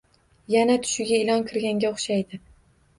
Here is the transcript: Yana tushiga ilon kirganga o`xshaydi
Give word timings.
Yana 0.53 0.79
tushiga 0.87 1.21
ilon 1.27 1.47
kirganga 1.53 1.95
o`xshaydi 1.95 2.45